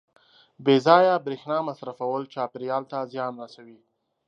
•بې 0.65 0.75
ځایه 0.87 1.13
برېښنا 1.25 1.57
مصرفول 1.69 2.21
چاپېریال 2.33 2.83
ته 2.91 2.97
زیان 3.11 3.33
رسوي. 3.43 3.79